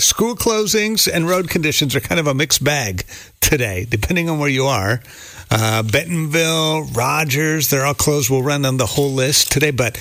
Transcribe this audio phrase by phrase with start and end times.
[0.00, 3.04] school closings and road conditions are kind of a mixed bag
[3.40, 5.00] today, depending on where you are.
[5.50, 8.30] Uh, Bentonville, Rogers, they're all closed.
[8.30, 9.96] We'll run on the whole list today, but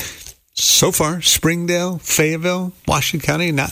[0.54, 3.71] so far, Springdale, Fayetteville, Washington County, not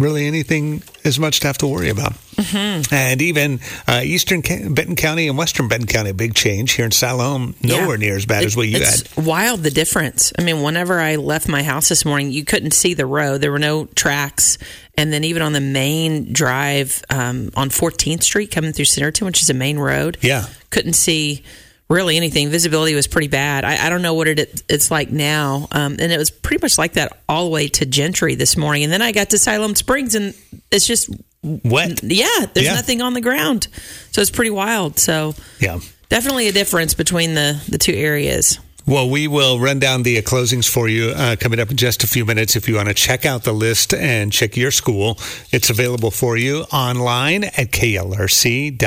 [0.00, 2.14] really anything as much to have to worry about.
[2.36, 2.94] Mm-hmm.
[2.94, 6.90] And even uh, Eastern Benton County and Western Benton County, a big change here in
[6.90, 7.96] Siloam, nowhere yeah.
[7.96, 9.26] near as bad it, as what you it's had.
[9.26, 10.32] Wild the difference.
[10.38, 13.42] I mean, whenever I left my house this morning, you couldn't see the road.
[13.42, 14.58] There were no tracks,
[14.96, 19.42] and then even on the main drive um, on 14th Street coming through Centerton, which
[19.42, 21.44] is a main road, yeah, couldn't see
[21.90, 22.48] really anything.
[22.48, 23.64] Visibility was pretty bad.
[23.64, 25.68] I, I don't know what it, it's like now.
[25.72, 28.84] Um, and it was pretty much like that all the way to Gentry this morning.
[28.84, 30.34] And then I got to Siloam Springs and
[30.70, 31.10] it's just
[31.42, 32.02] wet.
[32.02, 32.74] Yeah, there's yeah.
[32.74, 33.66] nothing on the ground.
[34.12, 34.98] So it's pretty wild.
[34.98, 38.60] So yeah, definitely a difference between the, the two areas.
[38.86, 42.06] Well, we will run down the closings for you uh, coming up in just a
[42.06, 42.56] few minutes.
[42.56, 45.18] If you want to check out the list and check your school,
[45.52, 48.80] it's available for you online at klrc.com.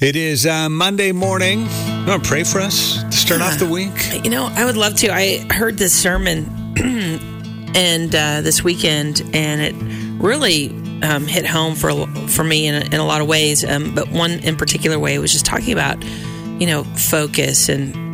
[0.00, 1.60] It is uh, Monday morning.
[1.60, 4.24] You want to pray for us to start off the week?
[4.24, 5.12] You know, I would love to.
[5.12, 6.44] I heard this sermon
[7.74, 9.74] and uh, this weekend, and it
[10.22, 10.68] really
[11.02, 13.64] um, hit home for for me in a, in a lot of ways.
[13.64, 16.02] Um, but one in particular way was just talking about,
[16.60, 18.09] you know, focus and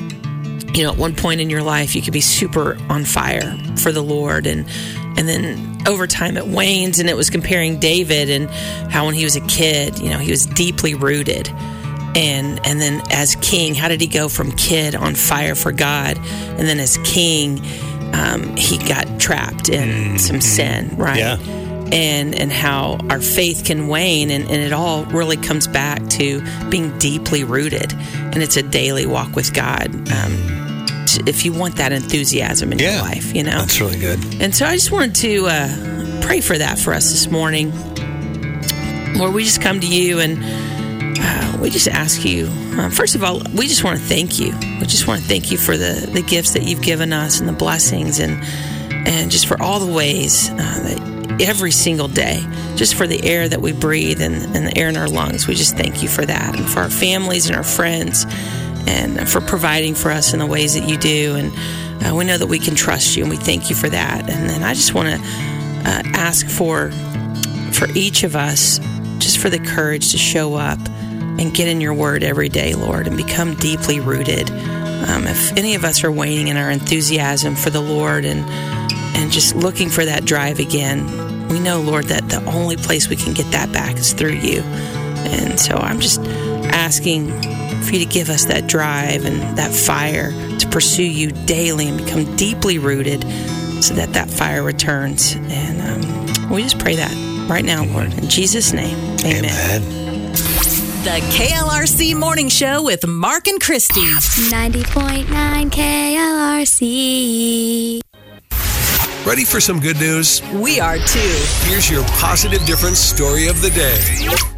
[0.77, 3.93] you know, at one point in your life, you could be super on fire for
[3.93, 4.69] the Lord, and
[5.17, 6.99] and then over time it wanes.
[6.99, 8.51] And it was comparing David and
[8.91, 11.49] how when he was a kid, you know, he was deeply rooted,
[12.15, 16.19] and and then as king, how did he go from kid on fire for God,
[16.19, 17.59] and then as king,
[18.13, 20.17] um, he got trapped in mm-hmm.
[20.19, 21.19] some sin, right?
[21.19, 26.05] Yeah and and how our faith can wane and, and, it all really comes back
[26.09, 30.66] to being deeply rooted and it's a daily walk with god um,
[31.27, 33.59] if you want that enthusiasm in yeah, your life, you know?
[33.59, 34.19] That's really good.
[34.41, 37.73] And so I just wanted to uh, pray for that for us this morning.
[39.15, 40.39] Lord, we just come to you and
[41.19, 44.53] uh, we just ask you, uh, first of all, we just want to thank you.
[44.81, 47.49] We just want to thank you for the, the gifts that you've given us and
[47.49, 48.43] the blessings and,
[49.09, 52.43] and just for all the ways uh, that every single day,
[52.77, 55.47] just for the air that we breathe and, and the air in our lungs.
[55.47, 58.27] We just thank you for that and for our families and our friends
[58.87, 61.37] and for providing for us in the ways that you do.
[61.37, 64.29] And uh, we know that we can trust you, and we thank you for that.
[64.29, 66.91] And then I just want to uh, ask for
[67.73, 68.79] for each of us,
[69.19, 70.79] just for the courage to show up
[71.39, 74.51] and get in your word every day, Lord, and become deeply rooted.
[74.51, 78.45] Um, if any of us are waning in our enthusiasm for the Lord and
[79.17, 83.17] and just looking for that drive again, we know, Lord, that the only place we
[83.17, 84.61] can get that back is through you.
[84.61, 87.31] And so I'm just asking
[87.87, 91.99] for you to give us that drive and that fire to pursue you daily and
[91.99, 93.23] become deeply rooted
[93.83, 95.37] so that that fire returns.
[95.37, 98.13] And um, we just pray that right now, Lord.
[98.15, 99.45] In Jesus' name, amen.
[99.45, 100.07] amen.
[101.07, 104.01] The KLRC Morning Show with Mark and Christy.
[104.01, 108.01] 90.9 KLRC.
[109.25, 110.43] Ready for some good news?
[110.53, 111.45] We are too.
[111.63, 114.56] Here's your positive difference story of the day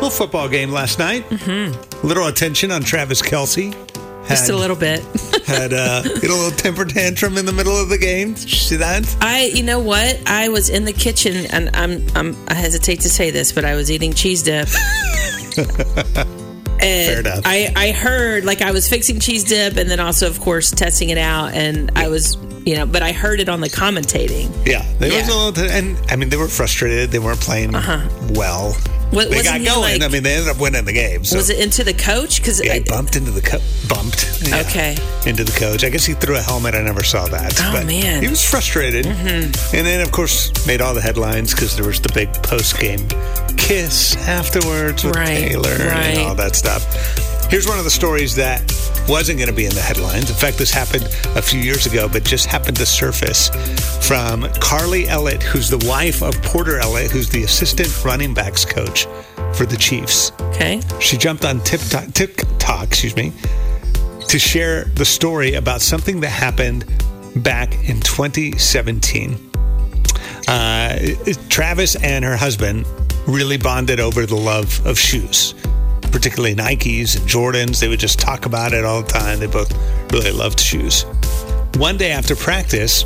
[0.00, 1.28] little football game last night.
[1.28, 2.06] Mm-hmm.
[2.06, 3.74] Little attention on Travis Kelce.
[4.22, 5.02] Had, Just a little bit.
[5.46, 8.34] had uh, a little temper tantrum in the middle of the game.
[8.34, 9.16] Did you see that?
[9.20, 10.22] I, you know what?
[10.26, 13.74] I was in the kitchen, and I'm, I'm I hesitate to say this, but I
[13.74, 14.68] was eating cheese dip.
[16.80, 17.42] Fair enough.
[17.44, 21.10] I, I heard like I was fixing cheese dip, and then also, of course, testing
[21.10, 24.50] it out, and I was you know, but I heard it on the commentating.
[24.66, 25.18] Yeah, there yeah.
[25.18, 27.10] was a little, and I mean, they were frustrated.
[27.10, 28.08] They weren't playing uh-huh.
[28.34, 28.76] well.
[29.10, 30.00] What, they got going.
[30.00, 31.24] Like, I mean, they ended up winning the game.
[31.24, 31.36] So.
[31.36, 32.40] Was it into the coach?
[32.40, 34.40] Because yeah, bumped into the co- bumped.
[34.42, 34.96] Yeah, okay.
[35.26, 35.82] Into the coach.
[35.84, 36.74] I guess he threw a helmet.
[36.74, 37.60] I never saw that.
[37.60, 39.76] Oh but man, he was frustrated, mm-hmm.
[39.76, 43.00] and then of course made all the headlines because there was the big post game
[43.56, 46.16] kiss afterwards with right, Taylor right.
[46.16, 46.84] and all that stuff.
[47.50, 48.62] Here's one of the stories that
[49.08, 50.30] wasn't going to be in the headlines.
[50.30, 51.04] In fact, this happened
[51.36, 53.50] a few years ago, but just happened to surface
[54.00, 59.06] from Carly Ellett, who's the wife of Porter Ellett, who's the assistant running backs coach
[59.54, 60.32] for the Chiefs.
[60.40, 60.80] Okay.
[61.00, 63.32] She jumped on TikTok, TikTok excuse me,
[64.28, 66.84] to share the story about something that happened
[67.36, 69.50] back in 2017.
[70.48, 70.98] Uh,
[71.48, 72.86] Travis and her husband
[73.26, 75.54] really bonded over the love of shoes
[76.10, 77.80] particularly Nikes and Jordans.
[77.80, 79.40] They would just talk about it all the time.
[79.40, 79.72] They both
[80.12, 81.04] really loved shoes.
[81.76, 83.04] One day after practice,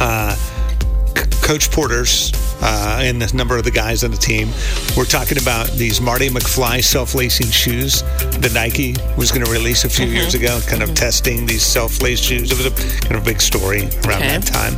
[0.00, 4.48] uh, C- Coach Porter's uh, and a number of the guys on the team
[4.96, 9.88] were talking about these Marty McFly self-lacing shoes that Nike was going to release a
[9.88, 10.14] few mm-hmm.
[10.14, 10.94] years ago, kind of mm-hmm.
[10.94, 12.52] testing these self-laced shoes.
[12.52, 14.38] It was a kind of big story around okay.
[14.38, 14.74] that time.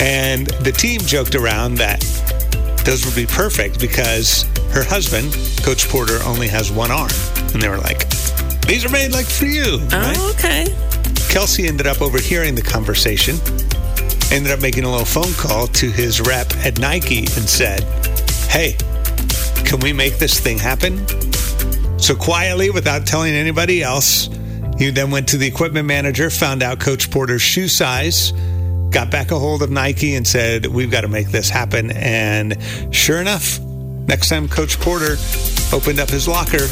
[0.00, 2.00] And the team joked around that
[2.84, 4.42] those would be perfect because
[4.72, 5.32] her husband,
[5.62, 7.10] Coach Porter, only has one arm.
[7.52, 8.08] And they were like,
[8.62, 9.78] these are made like for you.
[9.88, 10.16] right?
[10.18, 10.64] Oh, okay.
[11.32, 13.36] Kelce ended up overhearing the conversation,
[14.34, 17.82] ended up making a little phone call to his rep at Nike and said,
[18.48, 18.76] Hey,
[19.64, 21.06] can we make this thing happen?
[22.00, 24.28] So quietly, without telling anybody else,
[24.76, 28.32] he then went to the equipment manager, found out Coach Porter's shoe size,
[28.90, 31.92] got back a hold of Nike and said, We've got to make this happen.
[31.92, 32.58] And
[32.90, 35.16] sure enough, next time Coach Porter
[35.72, 36.66] opened up his locker,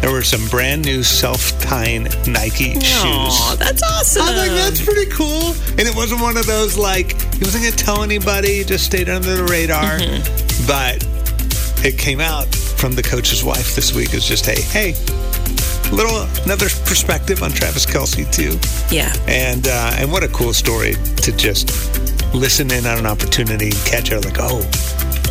[0.00, 2.84] there were some brand new self tying Nike shoes.
[3.04, 4.22] Aw, that's awesome.
[4.22, 5.54] I was like, that's pretty cool.
[5.78, 9.36] And it wasn't one of those like he wasn't gonna tell anybody, just stayed under
[9.36, 9.98] the radar.
[9.98, 10.66] Mm-hmm.
[10.66, 11.06] But
[11.84, 14.94] it came out from the coach's wife this week as just hey, hey,
[15.92, 18.58] little another perspective on Travis Kelce too.
[18.94, 19.12] yeah.
[19.26, 21.70] And uh, and what a cool story to just
[22.34, 24.60] listen in on an opportunity and catch her like, oh,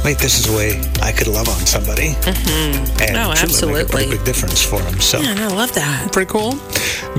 [0.06, 2.12] wait, this is a way I could love on somebody.
[2.14, 3.02] Mm-hmm.
[3.02, 5.02] And Oh, truly make a pretty big difference for him.
[5.02, 6.14] So Man, I love that.
[6.14, 6.52] pretty cool.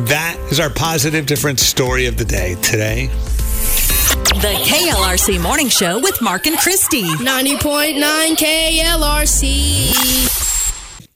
[0.07, 3.11] That is our positive difference story of the day today.
[4.37, 7.03] The KLRC Morning Show with Mark and Christy.
[7.03, 9.47] 90.9 KLRC.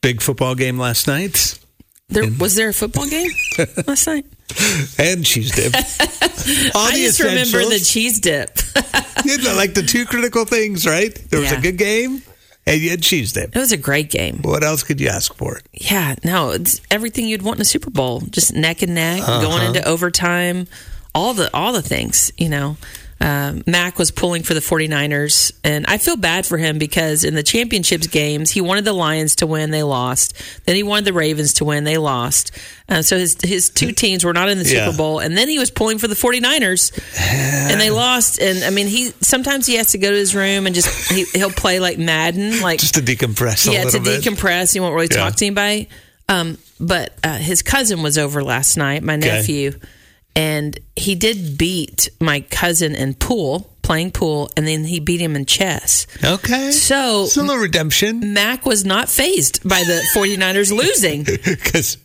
[0.01, 1.59] Big football game last night.
[2.11, 3.31] There, was there a football game
[3.87, 4.27] last night?
[4.99, 5.75] And cheese dip.
[5.75, 5.81] All
[6.89, 8.51] I just remember the cheese dip.
[9.23, 11.15] Know, like the two critical things, right?
[11.31, 11.59] There was Yeah.
[11.59, 12.23] a good game
[12.67, 13.55] and you had cheese dip.
[13.55, 14.39] It was a great game.
[14.43, 15.61] What else could you ask for?
[15.73, 18.21] Yeah, no, it's everything you'd want in a Super Bowl.
[18.23, 19.43] Just neck and neck, Uh-huh.
[19.43, 20.67] going into overtime,
[21.15, 22.77] all the all the things, you know.
[23.23, 27.35] Um, Mac was pulling for the 49ers, and I feel bad for him because in
[27.35, 30.33] the championships games, he wanted the Lions to win, they lost.
[30.65, 32.51] Then he wanted the Ravens to win, they lost.
[32.89, 34.87] Uh, so his his two teams were not in the Yeah.
[34.87, 36.93] Super Bowl, and then he was pulling for the 49ers,
[37.71, 38.41] and they lost.
[38.41, 41.25] And I mean, he sometimes he has to go to his room and just he,
[41.35, 44.23] he'll play like Madden, like Just to decompress a yeah, to bit.
[44.23, 44.73] decompress.
[44.73, 45.19] He won't really Yeah.
[45.19, 45.89] talk to anybody.
[46.29, 49.73] Um, but uh, his cousin was over last night, my nephew,
[50.37, 55.35] and he did beat my cousin in pool, playing pool, and then he beat him
[55.37, 56.07] in chess.
[56.23, 56.71] Okay.
[56.71, 61.97] So It's a little redemption Mac was not fazed by the 49ers losing because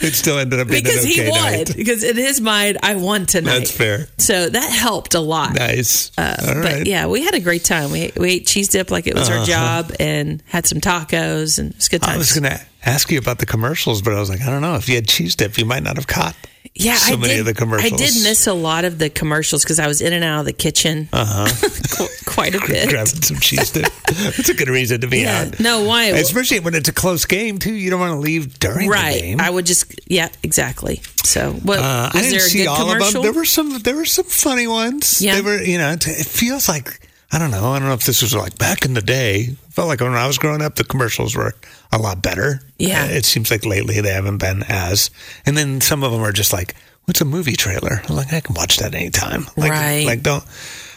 [0.00, 1.40] it still ended up being because okay he won.
[1.52, 1.72] night.
[1.76, 3.58] Because in his mind, I won tonight.
[3.58, 4.08] That's fair.
[4.18, 5.54] So that helped a lot.
[5.54, 6.10] Nice.
[6.18, 7.90] All Uh, But yeah, we had a great time.
[7.90, 11.70] We we ate cheese dip like it was our job, and had some tacos, and
[11.70, 12.12] it was good Uh-huh.
[12.14, 14.62] I was going to ask you about the commercials, but I was like, I don't
[14.62, 14.74] know.
[14.76, 16.36] If you had cheese dip, you might not have caught
[16.74, 17.92] yeah, so I many did, of the commercials.
[17.92, 20.46] I did miss a lot of the commercials because I was in and out of
[20.46, 22.06] the kitchen uh-huh.
[22.26, 22.88] quite a bit.
[22.88, 23.92] grabbing some cheese dip.
[24.06, 25.46] That's a good reason to be Yeah.
[25.48, 25.60] out.
[25.60, 26.04] No, why?
[26.04, 27.72] Especially when it's a close game, too.
[27.72, 29.20] You don't want to leave during the right.
[29.20, 29.40] game.
[29.40, 31.02] I would just, yeah, exactly.
[31.24, 33.22] So, what Uh, was I didn't there a see good all of them.
[33.22, 33.78] There were some.
[33.80, 35.20] There were some funny ones.
[35.20, 35.34] Yeah.
[35.34, 35.60] They were.
[35.60, 37.00] You know, it feels like
[37.32, 37.72] I don't know.
[37.72, 39.56] I don't know if this was like back in the day.
[39.78, 41.54] Felt like when I was growing up, the commercials were
[41.92, 42.60] a lot better.
[42.78, 43.04] Yeah.
[43.04, 45.10] Uh, it seems like lately they haven't been as.
[45.46, 48.40] And then some of them are just like, "What's a movie trailer?" I'm like, I
[48.40, 49.46] can watch that anytime.
[49.56, 50.04] Like, Right.
[50.04, 50.42] Like don't.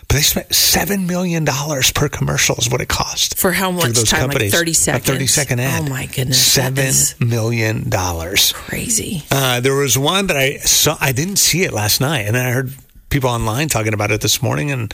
[0.07, 3.93] But they spent seven million dollars per commercial is what it cost For how much
[3.93, 4.21] those time?
[4.23, 4.51] Like companies.
[4.53, 5.05] 30 A seconds?
[5.05, 5.83] thirty second ad.
[5.85, 6.37] Oh, my goodness.
[6.55, 8.51] That Seven is- million dollars.
[8.51, 9.23] Crazy.
[9.29, 10.97] Uh, there was one that I saw.
[10.99, 12.73] I didn't see it last night, and then I heard
[13.11, 14.91] people online talking about it this morning, and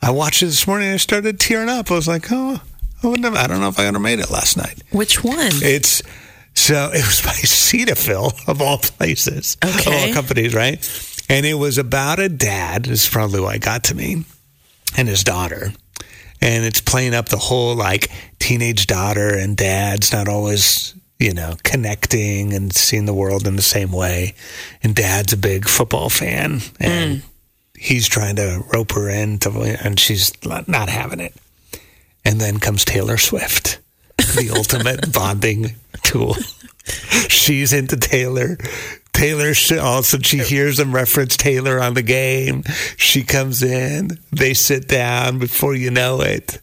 [0.00, 0.88] I watched it this morning.
[0.88, 1.90] and I started tearing up.
[1.90, 2.60] I was like, oh,
[3.02, 3.36] I wouldn't have.
[3.36, 4.82] I don't know if I would have made it last night.
[4.90, 5.36] Which one?
[5.38, 6.02] It's
[6.54, 10.08] so it was by Cetaphil of all places, of Okay.
[10.08, 10.78] all companies, right?
[11.28, 12.84] And it was about a dad.
[12.84, 14.24] This is probably why it got to me,
[14.96, 15.72] and his daughter.
[16.40, 21.54] And it's playing up the whole like teenage daughter and dad's not always, you know,
[21.64, 24.34] connecting and seeing the world in the same way.
[24.82, 27.28] And dad's a big football fan, and hmm.
[27.78, 29.50] he's trying to rope her in, to,
[29.82, 31.34] and she's not having it.
[32.26, 33.78] And then comes Taylor Swift,
[34.18, 36.34] the ultimate bonding tool.
[37.28, 38.58] She's into Taylor.
[39.12, 42.64] Taylor also oh, she hears them reference Taylor on the game.
[42.96, 44.18] She comes in.
[44.30, 45.38] They sit down.
[45.38, 46.60] Before you know it,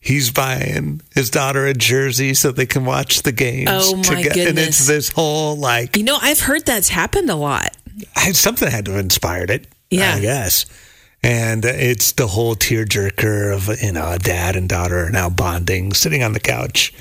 [0.00, 3.70] he's buying his daughter a jersey so they can watch the games.
[3.72, 4.26] Oh, my together.
[4.26, 4.68] And goodness.
[4.80, 7.74] it's this whole like you know, I've heard that's happened a lot.
[8.16, 9.66] I, something had to have inspired it.
[9.90, 10.14] Yeah.
[10.16, 10.66] I guess.
[11.24, 16.22] And it's the whole tearjerker of you know a dad and daughter now bonding, sitting
[16.22, 16.92] on the couch,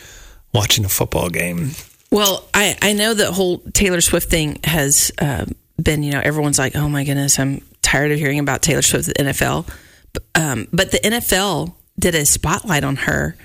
[0.53, 1.72] watching a football game.
[2.13, 5.46] Well, I, I know the whole Taylor Swift thing has uh,
[5.82, 9.08] been, you know, everyone's like, oh my goodness, I'm tired of hearing about Taylor Swift
[9.08, 9.68] the NFL.
[10.13, 13.36] But, um, but the NFL did a spotlight on her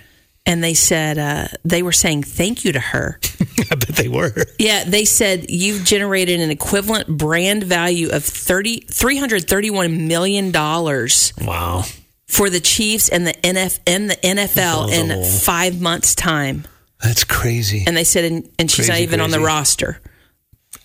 [0.45, 3.19] and they said, uh, they were saying thank you to her.
[3.71, 4.33] I bet they were.
[4.59, 11.85] Yeah, they said you've generated an equivalent brand value of 30, $331 million Wow.
[12.27, 16.67] for the Chiefs and the NF and the NFL in five months' time.
[17.03, 17.85] That's crazy.
[17.87, 20.01] And they said, and, and she's not Crazy, even on the roster.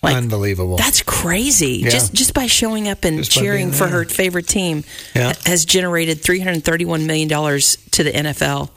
[0.02, 0.76] like, Unbelievable.
[0.76, 1.78] That's crazy.
[1.82, 1.90] Yeah.
[1.90, 5.32] Just just by showing up and Just cheering for her favorite team Yeah.
[5.44, 8.70] has generated three hundred thirty-one million dollars to the NFL.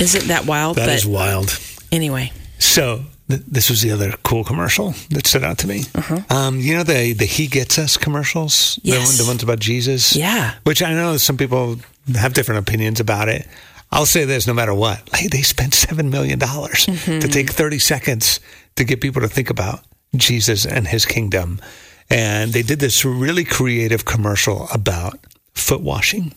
[0.00, 0.76] Isn't that wild?
[0.76, 1.58] That but is wild.
[1.92, 5.84] anyway, So th- this was the other cool commercial that stood out to me.
[6.28, 9.04] Um, you know the the He Gets Us commercials, the, Uh-huh.
[9.06, 10.14] One- the ones about Jesus.
[10.14, 10.54] Yeah.
[10.64, 11.76] Which I know some people
[12.14, 13.46] have different opinions about it.
[13.90, 17.18] I'll say this: no matter what, hey, they spent seven million dollars Mm-hmm.
[17.20, 18.38] to take thirty seconds
[18.76, 19.80] to get people to think about
[20.14, 21.60] Jesus and His kingdom,
[22.08, 25.18] and they did this really creative commercial about
[25.54, 26.32] foot washing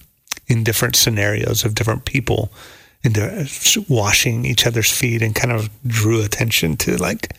[0.47, 2.51] in different scenarios of different people
[3.03, 7.36] into washing each other's feet and kind of drew attention to like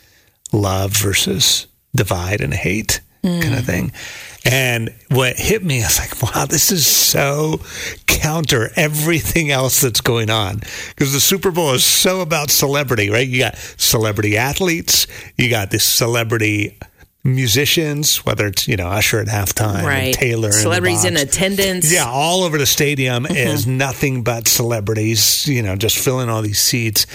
[0.52, 3.64] love versus divide and hate kind of mm.
[3.64, 3.92] thing.
[4.44, 7.61] And what hit me, I was like, wow, this is so
[8.06, 10.61] counter everything else that's going on.
[10.88, 13.26] Because the Super Bowl is so about celebrity, right?
[13.26, 15.06] You got celebrity athletes,
[15.38, 16.78] you got this celebrity
[17.25, 20.14] musicians, whether it's, you know, Usher at halftime, right?
[20.14, 21.25] Taylor, celebrities in Bobs.
[21.25, 21.93] attendance.
[21.93, 23.35] Yeah, all over the stadium Mm-hmm.
[23.37, 27.07] is nothing but celebrities, you know, just filling all these seats.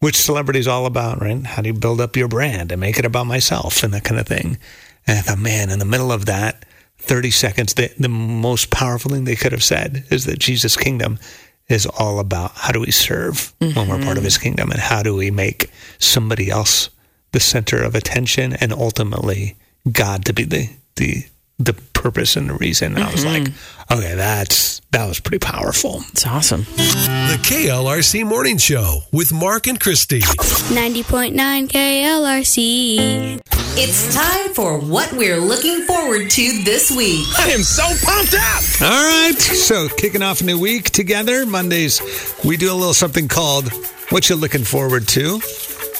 [0.00, 1.44] Which celebrity is all about, right?
[1.46, 4.20] How do you build up your brand and make it about myself and that kind
[4.20, 4.58] of thing?
[5.06, 6.64] And I thought, man, in the middle of that,
[6.98, 11.20] 30 seconds, the, the most powerful thing they could have said is that Jesus' kingdom
[11.68, 15.02] is all about how do we serve when we're part of his kingdom and how
[15.04, 16.90] do we make somebody else
[17.32, 19.56] the center of attention and ultimately
[19.90, 21.24] God to be the, the,
[21.58, 22.94] the purpose and the reason.
[22.94, 23.44] And I was mm-hmm.
[23.44, 23.52] like,
[23.90, 26.02] okay, that's, that was pretty powerful.
[26.10, 26.62] It's awesome.
[26.62, 30.20] The KLRC Morning Show with Mark and Christy.
[30.20, 33.40] 90.9 KLRC.
[33.74, 37.26] It's time for what we're looking forward to this week.
[37.38, 38.62] I am so pumped up.
[38.82, 39.38] All right.
[39.40, 41.46] So, kicking off a new week together.
[41.46, 42.02] Mondays,
[42.44, 43.72] we do a little something called
[44.10, 45.40] What You Looking Forward to.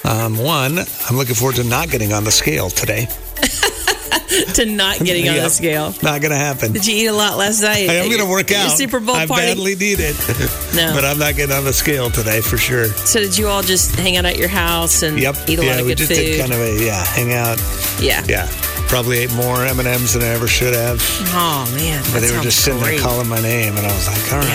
[0.04, 0.78] Um, one,
[1.09, 3.06] I'm looking forward to not getting on the scale today.
[4.54, 5.94] to not getting on the scale.
[6.02, 6.73] Not going to happen.
[6.73, 7.88] Did you eat a lot last night?
[7.88, 8.71] I am going to work your out.
[8.76, 9.42] Super Bowl I party.
[9.47, 10.16] badly need it.
[10.73, 10.94] No.
[10.94, 12.87] But I'm not getting on the scale today for sure.
[12.87, 15.37] so did you all just hang out at your house and Yep.
[15.47, 16.16] eat a yeah, lot of we good just food?
[16.16, 17.61] did kind of a, yeah, hang out.
[18.00, 18.25] yeah.
[18.26, 18.49] Yeah.
[18.88, 20.97] Probably ate more M&Ms than I ever should have.
[21.37, 22.92] Oh man, But they were just sitting great.
[22.97, 23.76] there calling my name.
[23.76, 24.49] And I was like, all right.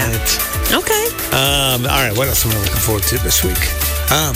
[0.74, 0.78] Yeah.
[0.82, 1.06] Okay.
[1.38, 3.62] Um, all right, what else am I looking forward to this week?
[4.10, 4.36] Um,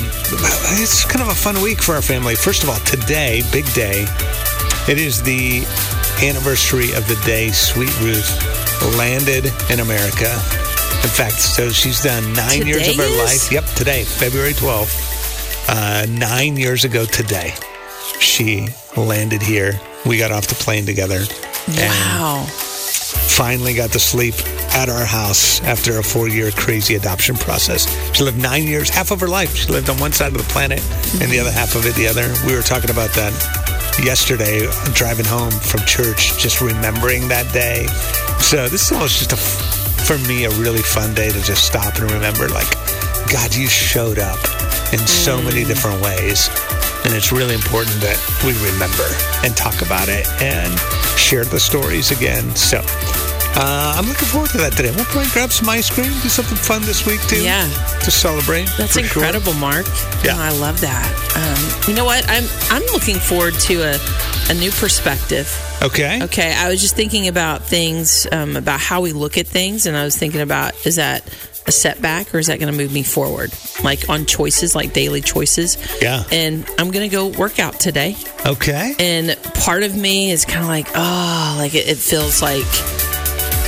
[0.82, 2.36] it's kind of a fun week for our family.
[2.36, 4.06] First of all, today, big day,
[4.90, 5.60] it is the
[6.22, 8.28] anniversary of the day Sweet Ruth
[8.98, 10.30] landed in America.
[11.04, 13.18] In fact, so she's done nine years of her is?
[13.18, 13.52] life.
[13.52, 15.70] Yep, today, February 12th.
[15.70, 17.54] Uh, nine years ago today,
[18.20, 19.80] she landed here.
[20.06, 21.22] We got off the plane together.
[21.78, 22.46] Wow.
[22.50, 24.36] finally got to sleep
[24.74, 27.88] at our house after a four year crazy adoption process.
[28.16, 29.56] She lived nine years, half of her life.
[29.56, 30.82] She lived on one side of the planet
[31.22, 32.34] and the other half of it the other.
[32.48, 33.34] We were talking about that
[34.04, 37.88] yesterday, driving home from church, just remembering that day.
[38.40, 39.38] So this is almost just a,
[40.06, 42.72] for me, a really fun day to just stop and remember, like,
[43.32, 44.40] God, you showed up
[44.94, 45.68] in so many mm.
[45.68, 46.50] different ways.
[47.06, 49.08] And it's really important that we remember
[49.44, 50.72] and talk about it and
[51.18, 52.56] share the stories again.
[52.56, 52.82] So
[53.56, 54.92] uh, I'm looking forward to that today.
[54.96, 57.44] We'll probably grab some ice cream, do something fun this week too.
[57.44, 57.68] Yeah.
[58.04, 58.70] To celebrate.
[58.78, 59.24] That's for sure.
[59.24, 59.86] incredible, Mark.
[60.24, 60.36] Yeah.
[60.36, 61.08] Oh, I love that.
[61.36, 62.24] Um, you know what?
[62.30, 63.98] I'm I'm looking forward to a,
[64.50, 65.50] a new perspective.
[65.82, 66.24] Okay.
[66.24, 69.98] Okay, I was just thinking about things, um, about how we look at things, and
[69.98, 71.28] I was thinking about is that
[71.68, 73.52] a setback or is that going to move me forward?
[73.84, 75.78] Like on choices, like daily choices.
[76.02, 76.24] Yeah.
[76.32, 78.16] And I'm going to go work out today.
[78.46, 78.96] Okay.
[79.00, 82.66] And part of me is kind of like, oh, like it, it feels like,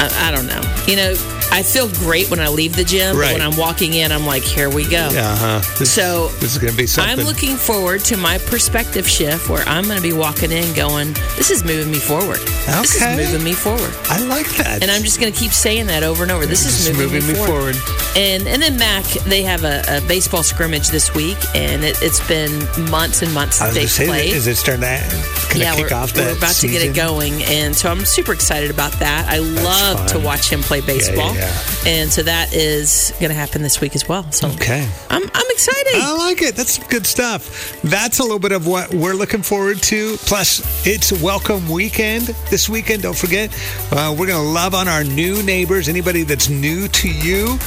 [0.03, 0.61] I, I don't know.
[0.85, 1.13] You know,
[1.53, 3.27] I feel great when I leave the gym, Right.
[3.27, 5.07] but when I'm walking in, I'm like, here we go.
[5.11, 5.61] Uh huh.
[5.77, 7.19] This, So this is going to be something.
[7.19, 11.13] I'm looking forward to my perspective shift where I'm going to be walking in going,
[11.37, 12.39] this is moving me forward.
[12.65, 13.93] This is moving me forward.
[14.05, 14.81] I like that.
[14.81, 16.45] And I'm just going to keep saying that over and over.
[16.45, 17.75] This is Just moving, me, forward.
[18.15, 22.25] And and then Mac, they have a, a baseball scrimmage this week, and it, it's
[22.27, 22.51] been
[22.89, 24.33] months and months since they've say, played.
[24.33, 28.05] is it starting to yeah, we're, we're about to get it going, and so I'm
[28.05, 29.27] super excited about that.
[29.29, 31.42] I love to watch him play baseball, yeah.
[31.85, 34.29] And so that is going to happen this week as well.
[34.31, 34.87] So Okay.
[35.09, 35.93] I'm I'm excited.
[35.95, 36.55] I like it.
[36.55, 37.79] That's good stuff.
[37.83, 40.17] That's a little bit of what we're looking forward to.
[40.17, 43.03] Plus, it's welcome weekend this weekend.
[43.03, 43.51] Don't forget,
[43.91, 45.87] uh, we're going to love on our new neighbors.
[45.89, 47.57] Anybody that's new to you,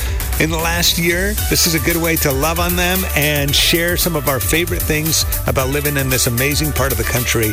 [0.41, 3.97] in the last year, this is a good way to love on them and share
[3.97, 7.53] some of our favorite things about living in this amazing part of the country.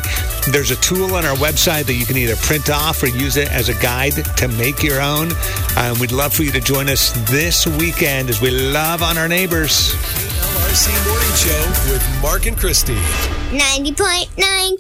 [0.52, 3.52] There's a tool on our website that you can either print off or use it
[3.52, 5.32] as a guide to make your own.
[5.78, 9.28] Um, we'd love for you to join us this weekend as we love on our
[9.28, 9.94] neighbors.
[10.74, 13.43] KLRC Morning Show with Mark and Christy.
[13.54, 14.78] 90.9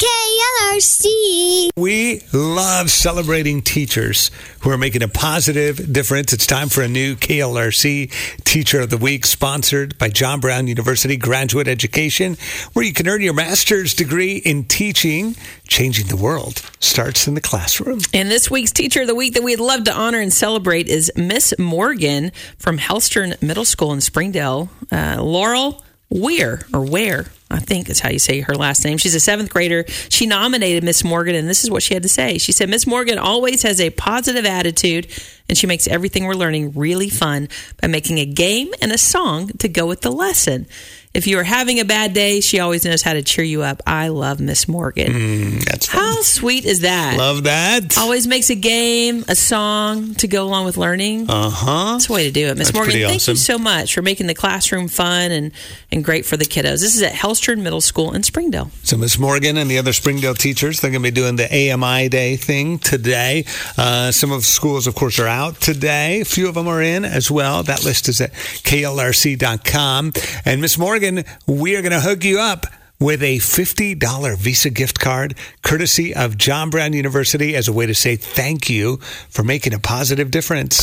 [0.72, 1.70] KLRC.
[1.75, 6.34] We love celebrating teachers who are making a positive difference.
[6.34, 11.18] It's time for a new KLRC Teacher of the Week sponsored by John Brown University
[11.18, 12.36] Graduate Education,
[12.74, 15.36] where you can earn your master's degree in teaching.
[15.68, 18.00] Changing the world starts in the classroom.
[18.12, 21.12] And this week's Teacher of the Week that we'd love to honor and celebrate is
[21.15, 24.70] Miss Morgan from Hellstern Middle School in Springdale.
[24.92, 29.00] Uh, Laurel Weir, or Ware, I think is how you say her last name.
[29.00, 29.86] She's a seventh grader.
[30.10, 32.38] She nominated Miss Morgan, and this is what she had to say.
[32.38, 35.08] She said, Miss Morgan always has a positive attitude,
[35.50, 37.50] and she makes everything we're learning really fun
[37.82, 40.67] by making a game and a song to go with the lesson.
[41.13, 43.84] If you are having a bad day, she always knows how to cheer you up.
[43.86, 45.60] I love Miss Morgan.
[45.60, 46.01] That's fun.
[46.01, 47.17] How sweet is that?
[47.20, 47.96] Love that.
[48.00, 51.29] Always makes a game, a song to go along with learning.
[51.29, 51.91] Uh huh.
[51.91, 52.58] That's the way to do it.
[52.58, 55.51] Miss Morgan, thank you so much for making the classroom fun and,
[55.91, 56.82] and great for the kiddos.
[56.82, 58.72] This is at Hellstern Middle School in Springdale.
[58.82, 62.10] So Miss Morgan and the other Springdale teachers, they're going to be doing the AMI
[62.10, 63.46] Day thing today.
[63.77, 66.22] Uh, some of the schools, of course, are out today.
[66.22, 67.62] A few of them are in as well.
[67.62, 70.13] That list is at klrc.com.
[70.46, 71.03] And Miss Morgan,
[71.48, 72.66] we are going to hook you up
[73.00, 77.94] with a $50 Visa gift card courtesy of John Brown University as a way to
[77.94, 78.96] say thank you
[79.30, 80.78] for making a positive difference.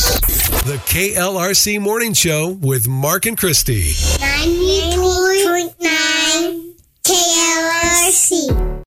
[0.65, 3.93] The KLRC Morning Show with Mark and Christy.
[3.93, 6.73] 90.9
[7.03, 8.83] KLRC.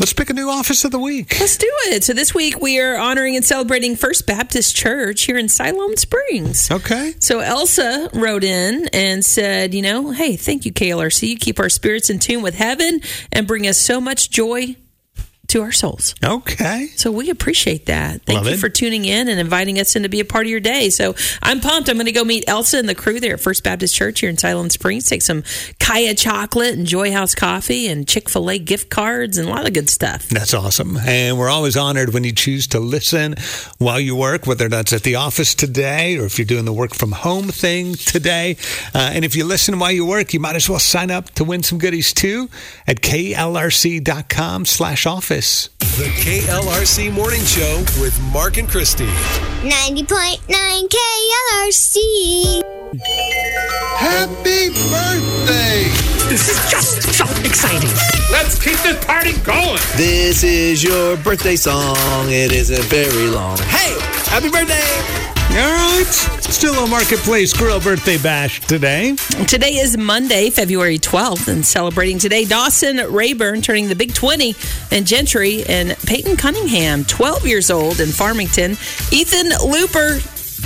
[0.00, 1.36] Let's pick a new office of the week.
[1.38, 2.02] Let's do it.
[2.02, 6.68] So this week we are honoring and celebrating First Baptist Church here in Siloam Springs.
[6.70, 7.14] Okay.
[7.20, 11.28] So Elsa wrote in and said, you know, hey, thank you, KLRC.
[11.28, 14.76] You keep our spirits in tune with heaven and bring us so much joy
[15.48, 16.14] to our souls.
[16.22, 16.88] Okay.
[16.96, 18.22] So we appreciate that.
[18.22, 18.58] Thank Love you it.
[18.58, 20.90] for tuning in and inviting us in to be a part of your day.
[20.90, 21.88] So I'm pumped.
[21.88, 24.30] I'm going to go meet Elsa and the crew there at First Baptist Church here
[24.30, 25.08] in Siloam Springs.
[25.08, 25.42] Take some
[25.80, 29.66] Kyya chocolate and Joy House coffee and Chick fil A gift cards and a lot
[29.66, 30.28] of good stuff.
[30.28, 30.96] That's awesome.
[30.96, 33.34] And we're always honored when you choose to listen
[33.78, 36.94] while you work, whether that's at the office today or if you're doing the work
[36.94, 38.56] from home thing today.
[38.94, 41.44] Uh, and if you listen while you work, you might as well sign up to
[41.44, 42.48] win some goodies too
[42.86, 45.33] at klrc.com slash office.
[45.34, 49.06] The KLRC Morning Show with Mark and Christy.
[49.64, 50.38] 90.9
[51.58, 52.62] KLRC.
[53.96, 55.90] Happy birthday!
[56.28, 57.90] This is just so exciting.
[58.30, 59.80] Let's keep this party going.
[59.96, 61.96] This is your birthday song.
[62.28, 63.58] It isn't very long.
[63.58, 63.98] Hey,
[64.30, 65.33] happy birthday!
[65.50, 66.04] All right.
[66.40, 69.14] Still a Marketplace Grill birthday bash today.
[69.46, 74.54] Today is Monday, February 12th, and celebrating today, Dawson Rayburn turning the big 20,
[74.90, 78.72] and Gentry and Peyton Cunningham, 12 years old in Farmington,
[79.12, 80.18] Ethan Looper,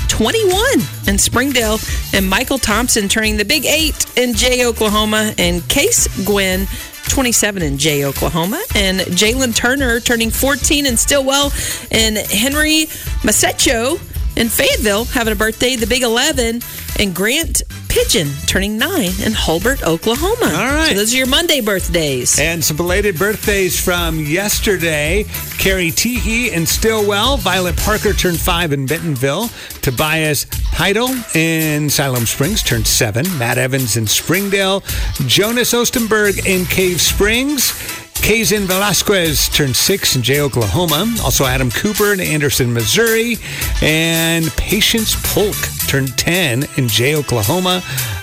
[0.09, 0.63] 21
[1.07, 1.79] in Springdale,
[2.15, 6.67] and Michael Thompson turning the big 8 in Jay, Oklahoma, and Case Gwynn.
[7.09, 11.51] 27 in Jay, Oklahoma, and Jalen Turner turning 14 in Stilwell,
[11.91, 12.85] and Henry
[13.25, 13.99] Masecho
[14.39, 16.63] in Fayetteville having a birthday, the big 11,
[16.99, 20.47] and Grant Pigeon turning 9 in Hulbert, Oklahoma.
[20.47, 20.91] All right.
[20.91, 22.39] So those are your Monday birthdays.
[22.39, 25.25] And some belated birthdays from yesterday.
[25.59, 27.37] Carrie Teehee in Stilwell.
[27.39, 29.49] Violet Parker turned five in Bentonville.
[29.83, 33.27] Tobias Heidel in Siloam Springs turned seven.
[33.39, 34.81] Matt Evans in Springdale.
[35.27, 37.73] Jonas Ostenberg in Cave Springs.
[38.21, 41.07] Kazin Velasquez turned six in Jay, Oklahoma.
[41.23, 43.37] Also Adam Cooper in Anderson, Missouri.
[43.83, 45.57] And Patience Polk
[45.89, 47.83] turned 10 in Jay, Oklahoma.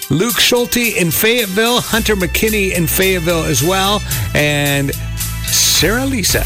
[0.10, 1.82] Luke Schulte in Fayetteville.
[1.82, 4.02] Hunter McKinney in Fayetteville as well.
[4.34, 4.94] And
[5.46, 6.46] Sarah Lisa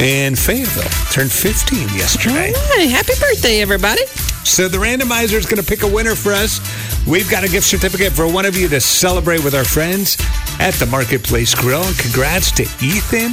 [0.00, 2.52] in Fayetteville turned 15 yesterday.
[2.76, 2.90] Right.
[2.90, 4.02] Happy birthday, everybody.
[4.44, 6.60] So the randomizer is going to pick a winner for us.
[7.06, 10.16] We've got a gift certificate for one of you to celebrate with our friends
[10.60, 11.82] at the Marketplace Grill.
[11.82, 13.32] And congrats to Ethan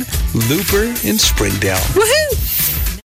[0.50, 1.76] Looper in Springdale.
[1.94, 2.41] Woohoo!